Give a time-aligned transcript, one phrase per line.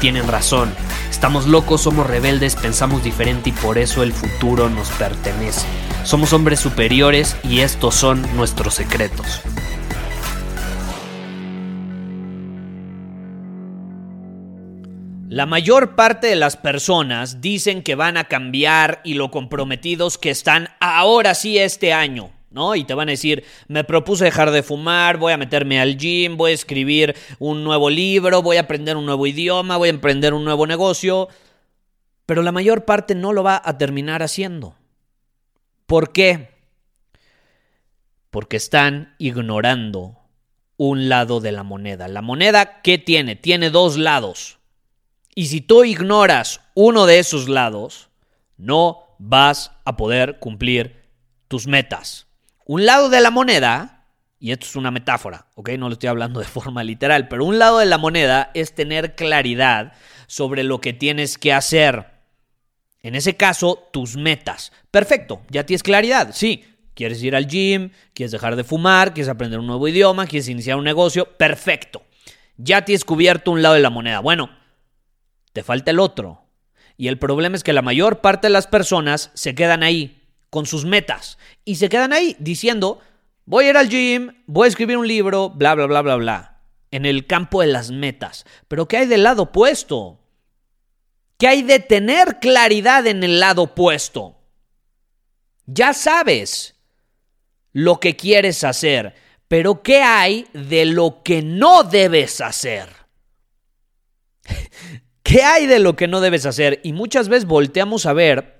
[0.00, 0.72] tienen razón.
[1.10, 5.66] Estamos locos, somos rebeldes, pensamos diferente y por eso el futuro nos pertenece.
[6.04, 9.42] Somos hombres superiores y estos son nuestros secretos.
[15.28, 20.30] La mayor parte de las personas dicen que van a cambiar y lo comprometidos que
[20.30, 22.30] están ahora sí este año.
[22.50, 22.74] ¿No?
[22.74, 26.36] Y te van a decir, me propuse dejar de fumar, voy a meterme al gym,
[26.36, 30.34] voy a escribir un nuevo libro, voy a aprender un nuevo idioma, voy a emprender
[30.34, 31.28] un nuevo negocio.
[32.26, 34.74] Pero la mayor parte no lo va a terminar haciendo.
[35.86, 36.50] ¿Por qué?
[38.30, 40.16] Porque están ignorando
[40.76, 42.08] un lado de la moneda.
[42.08, 43.36] La moneda, ¿qué tiene?
[43.36, 44.58] Tiene dos lados.
[45.34, 48.08] Y si tú ignoras uno de esos lados,
[48.56, 51.02] no vas a poder cumplir
[51.48, 52.29] tus metas.
[52.64, 54.06] Un lado de la moneda,
[54.38, 55.70] y esto es una metáfora, ¿ok?
[55.70, 59.14] No lo estoy hablando de forma literal, pero un lado de la moneda es tener
[59.14, 59.92] claridad
[60.26, 62.06] sobre lo que tienes que hacer.
[63.02, 64.72] En ese caso, tus metas.
[64.90, 66.64] Perfecto, ya tienes claridad, sí.
[66.94, 70.76] Quieres ir al gym, quieres dejar de fumar, quieres aprender un nuevo idioma, quieres iniciar
[70.76, 72.02] un negocio, perfecto.
[72.56, 74.20] Ya tienes cubierto un lado de la moneda.
[74.20, 74.50] Bueno,
[75.52, 76.44] te falta el otro.
[76.98, 80.19] Y el problema es que la mayor parte de las personas se quedan ahí,
[80.50, 83.00] con sus metas, y se quedan ahí diciendo,
[83.44, 86.60] voy a ir al gym, voy a escribir un libro, bla, bla, bla, bla, bla,
[86.90, 88.44] en el campo de las metas.
[88.68, 90.18] Pero ¿qué hay del lado opuesto?
[91.38, 94.36] ¿Qué hay de tener claridad en el lado opuesto?
[95.66, 96.74] Ya sabes
[97.72, 99.14] lo que quieres hacer,
[99.48, 102.88] pero ¿qué hay de lo que no debes hacer?
[105.22, 106.80] ¿Qué hay de lo que no debes hacer?
[106.82, 108.59] Y muchas veces volteamos a ver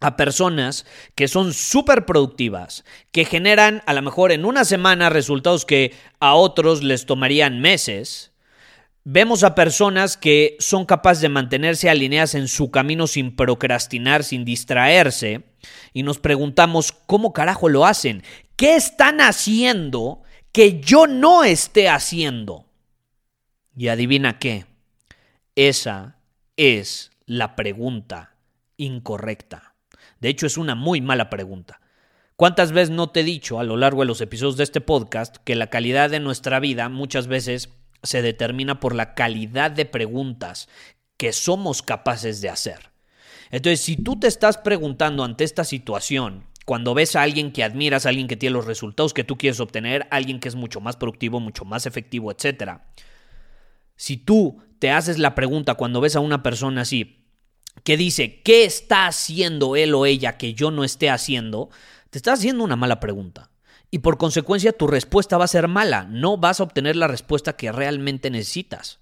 [0.00, 0.84] a personas
[1.14, 6.34] que son súper productivas, que generan a lo mejor en una semana resultados que a
[6.34, 8.32] otros les tomarían meses.
[9.04, 14.44] Vemos a personas que son capaces de mantenerse alineadas en su camino sin procrastinar, sin
[14.44, 15.44] distraerse,
[15.92, 18.22] y nos preguntamos cómo carajo lo hacen,
[18.56, 22.66] qué están haciendo que yo no esté haciendo.
[23.76, 24.66] Y adivina qué,
[25.54, 26.16] esa
[26.56, 28.34] es la pregunta
[28.76, 29.75] incorrecta.
[30.20, 31.80] De hecho, es una muy mala pregunta.
[32.36, 35.36] ¿Cuántas veces no te he dicho a lo largo de los episodios de este podcast
[35.38, 37.70] que la calidad de nuestra vida muchas veces
[38.02, 40.68] se determina por la calidad de preguntas
[41.16, 42.90] que somos capaces de hacer?
[43.50, 48.04] Entonces, si tú te estás preguntando ante esta situación, cuando ves a alguien que admiras,
[48.04, 50.96] a alguien que tiene los resultados que tú quieres obtener, alguien que es mucho más
[50.96, 52.86] productivo, mucho más efectivo, etcétera,
[53.94, 57.25] si tú te haces la pregunta cuando ves a una persona así,
[57.84, 61.70] que dice, ¿qué está haciendo él o ella que yo no esté haciendo?
[62.10, 63.50] Te estás haciendo una mala pregunta.
[63.90, 66.04] Y por consecuencia tu respuesta va a ser mala.
[66.04, 68.98] No vas a obtener la respuesta que realmente necesitas.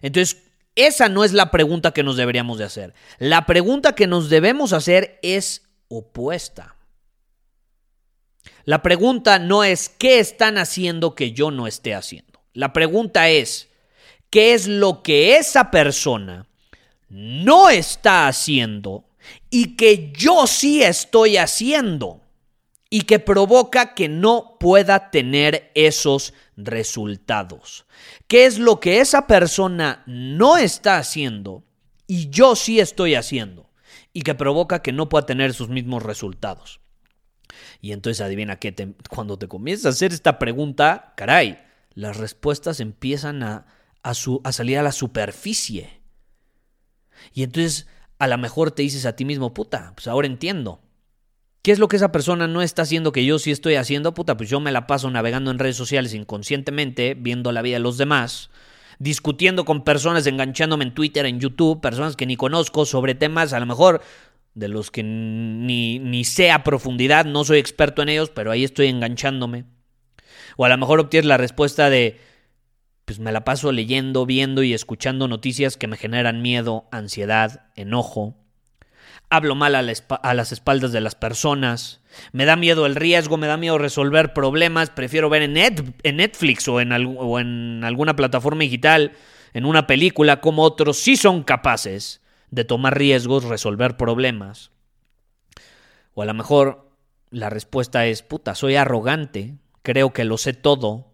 [0.00, 0.42] Entonces,
[0.74, 2.94] esa no es la pregunta que nos deberíamos de hacer.
[3.18, 6.76] La pregunta que nos debemos hacer es opuesta.
[8.64, 12.40] La pregunta no es ¿qué están haciendo que yo no esté haciendo?
[12.52, 13.68] La pregunta es
[14.30, 16.47] qué es lo que esa persona
[17.08, 19.04] no está haciendo
[19.50, 22.22] y que yo sí estoy haciendo
[22.90, 27.86] y que provoca que no pueda tener esos resultados.
[28.26, 31.64] ¿Qué es lo que esa persona no está haciendo
[32.06, 33.70] y yo sí estoy haciendo
[34.12, 36.80] y que provoca que no pueda tener sus mismos resultados?
[37.80, 41.60] Y entonces adivina que cuando te comienzas a hacer esta pregunta, caray,
[41.94, 43.66] las respuestas empiezan a
[44.02, 45.97] a, su, a salir a la superficie.
[47.32, 47.86] Y entonces
[48.18, 50.80] a lo mejor te dices a ti mismo, puta, pues ahora entiendo.
[51.62, 54.14] ¿Qué es lo que esa persona no está haciendo que yo sí estoy haciendo?
[54.14, 57.80] Puta, pues yo me la paso navegando en redes sociales inconscientemente, viendo la vida de
[57.80, 58.50] los demás,
[58.98, 63.60] discutiendo con personas, enganchándome en Twitter, en YouTube, personas que ni conozco sobre temas a
[63.60, 64.00] lo mejor
[64.54, 68.64] de los que ni, ni sé a profundidad, no soy experto en ellos, pero ahí
[68.64, 69.64] estoy enganchándome.
[70.56, 72.18] O a lo mejor obtienes la respuesta de,
[73.08, 78.36] pues me la paso leyendo, viendo y escuchando noticias que me generan miedo, ansiedad, enojo,
[79.30, 79.80] hablo mal a,
[80.34, 82.02] las espaldas de las personas,
[82.32, 86.82] me da miedo el riesgo, me da miedo resolver problemas, prefiero ver en, Netflix o
[86.82, 89.12] en, o en alguna plataforma digital,
[89.54, 92.20] en una película, como otros sí son capaces
[92.50, 94.70] de tomar riesgos, resolver problemas.
[96.12, 96.90] O a lo mejor
[97.30, 101.08] la respuesta es, puta, soy arrogante, creo que lo sé todo,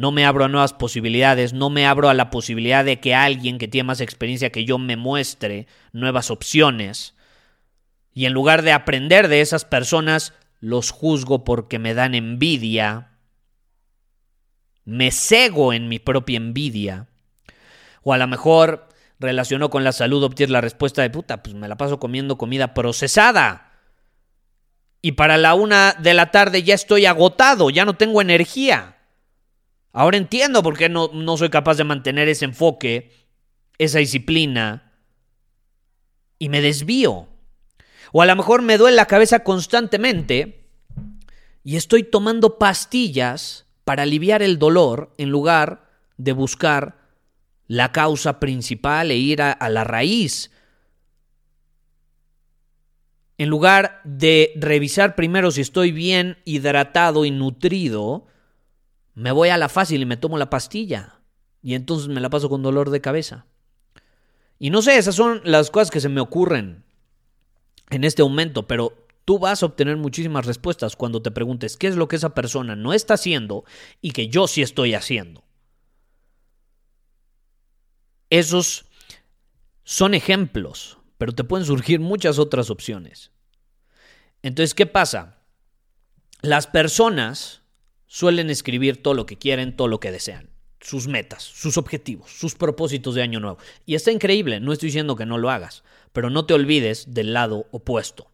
[0.00, 3.58] no me abro a nuevas posibilidades, no me abro a la posibilidad de que alguien
[3.58, 7.14] que tiene más experiencia que yo me muestre nuevas opciones.
[8.14, 13.10] Y en lugar de aprender de esas personas, los juzgo porque me dan envidia.
[14.86, 17.08] Me cego en mi propia envidia.
[18.02, 18.88] O a lo mejor
[19.18, 22.72] relacionó con la salud, obtienes la respuesta de puta, pues me la paso comiendo comida
[22.72, 23.72] procesada.
[25.02, 28.96] Y para la una de la tarde ya estoy agotado, ya no tengo energía.
[29.92, 33.12] Ahora entiendo por qué no, no soy capaz de mantener ese enfoque,
[33.78, 34.90] esa disciplina,
[36.38, 37.28] y me desvío.
[38.12, 40.66] O a lo mejor me duele la cabeza constantemente
[41.62, 46.98] y estoy tomando pastillas para aliviar el dolor en lugar de buscar
[47.66, 50.50] la causa principal e ir a, a la raíz.
[53.38, 58.26] En lugar de revisar primero si estoy bien hidratado y nutrido,
[59.20, 61.20] me voy a la fácil y me tomo la pastilla.
[61.62, 63.44] Y entonces me la paso con dolor de cabeza.
[64.58, 66.84] Y no sé, esas son las cosas que se me ocurren
[67.90, 71.96] en este momento, pero tú vas a obtener muchísimas respuestas cuando te preguntes qué es
[71.96, 73.64] lo que esa persona no está haciendo
[74.00, 75.44] y que yo sí estoy haciendo.
[78.30, 78.86] Esos
[79.84, 83.32] son ejemplos, pero te pueden surgir muchas otras opciones.
[84.40, 85.42] Entonces, ¿qué pasa?
[86.40, 87.59] Las personas
[88.10, 92.56] suelen escribir todo lo que quieren, todo lo que desean, sus metas, sus objetivos, sus
[92.56, 93.58] propósitos de año nuevo.
[93.86, 97.32] Y está increíble, no estoy diciendo que no lo hagas, pero no te olvides del
[97.32, 98.28] lado opuesto.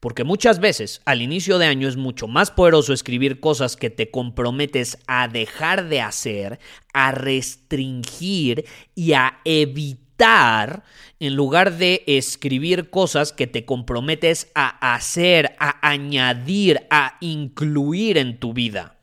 [0.00, 4.10] Porque muchas veces al inicio de año es mucho más poderoso escribir cosas que te
[4.10, 6.58] comprometes a dejar de hacer,
[6.92, 15.54] a restringir y a evitar en lugar de escribir cosas que te comprometes a hacer,
[15.58, 18.96] a añadir, a incluir en tu vida.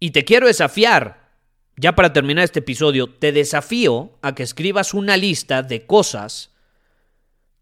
[0.00, 1.28] Y te quiero desafiar,
[1.76, 6.50] ya para terminar este episodio, te desafío a que escribas una lista de cosas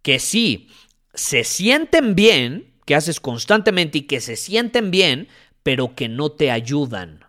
[0.02, 0.68] que sí
[1.14, 5.28] se sienten bien, que haces constantemente y que se sienten bien,
[5.62, 7.25] pero que no te ayudan.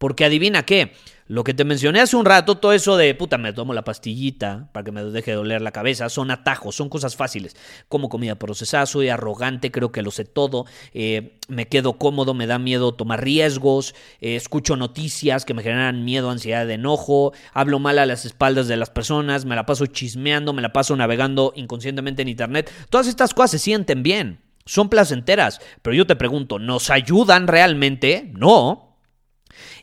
[0.00, 0.94] Porque adivina qué,
[1.26, 4.70] lo que te mencioné hace un rato, todo eso de puta, me tomo la pastillita
[4.72, 7.54] para que me deje de doler la cabeza, son atajos, son cosas fáciles.
[7.86, 10.64] Como comida procesada, soy arrogante, creo que lo sé todo,
[10.94, 16.02] eh, me quedo cómodo, me da miedo tomar riesgos, eh, escucho noticias que me generan
[16.02, 20.54] miedo, ansiedad, enojo, hablo mal a las espaldas de las personas, me la paso chismeando,
[20.54, 22.72] me la paso navegando inconscientemente en internet.
[22.88, 28.32] Todas estas cosas se sienten bien, son placenteras, pero yo te pregunto, ¿nos ayudan realmente?
[28.34, 28.89] No.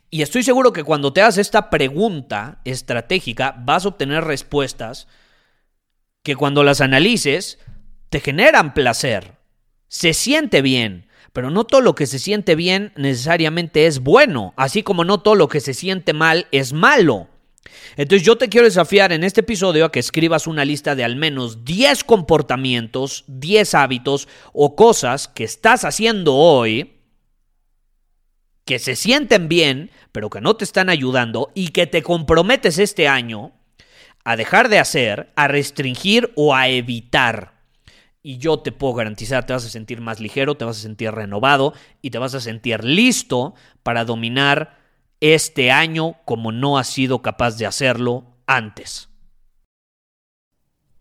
[0.10, 5.08] Y estoy seguro que cuando te hagas esta pregunta estratégica vas a obtener respuestas
[6.24, 7.60] que cuando las analices
[8.10, 9.36] te generan placer.
[9.90, 14.82] Se siente bien, pero no todo lo que se siente bien necesariamente es bueno, así
[14.84, 17.28] como no todo lo que se siente mal es malo.
[17.98, 21.16] Entonces yo te quiero desafiar en este episodio a que escribas una lista de al
[21.16, 26.97] menos 10 comportamientos, 10 hábitos o cosas que estás haciendo hoy
[28.68, 33.08] que se sienten bien, pero que no te están ayudando y que te comprometes este
[33.08, 33.54] año
[34.24, 37.54] a dejar de hacer, a restringir o a evitar.
[38.22, 41.12] Y yo te puedo garantizar, te vas a sentir más ligero, te vas a sentir
[41.12, 44.78] renovado y te vas a sentir listo para dominar
[45.22, 49.07] este año como no has sido capaz de hacerlo antes.